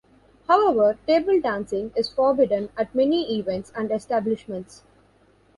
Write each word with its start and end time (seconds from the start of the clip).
However, 0.47 0.97
table 1.05 1.39
dancing 1.39 1.91
is 1.95 2.09
forbidden 2.11 2.69
at 2.75 2.95
many 2.95 3.37
events 3.37 3.71
and 3.75 3.91
establishments. 3.91 4.81